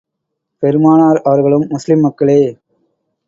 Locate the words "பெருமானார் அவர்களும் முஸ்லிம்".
0.63-1.99